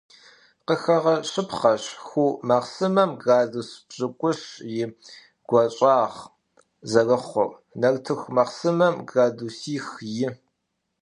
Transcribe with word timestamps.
Къыхэгъэщыпхъэщ 0.67 1.83
ху 2.07 2.25
махъсымэм 2.47 3.11
градус 3.21 3.69
пщыкIущ 3.87 4.41
и 4.77 4.79
гуащIагъ 5.47 6.17
зэрыхъур, 6.91 7.51
нартыху 7.79 8.33
махъсымэм- 8.35 8.95
градусих-и. 9.09 10.21